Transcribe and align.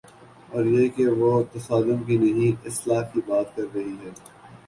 اوریہ 0.53 0.87
کہ 0.95 1.05
وہ 1.09 1.31
تصادم 1.51 2.03
کی 2.03 2.17
نہیں، 2.17 2.65
اصلاح 2.65 3.01
کی 3.13 3.21
بات 3.27 3.55
کررہی 3.55 3.95
ہے۔ 4.03 4.11